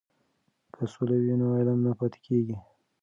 که 0.73 0.83
سوله 0.93 1.15
وي 1.23 1.33
نو 1.41 1.47
علم 1.59 1.79
نه 1.87 1.91
پاتې 1.99 2.19
کیږي. 2.25 2.57